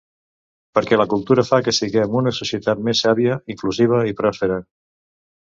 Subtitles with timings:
[0.77, 4.61] Perquè la cultura fa que siguem una societat més sàvia, inclusiva i pròspera.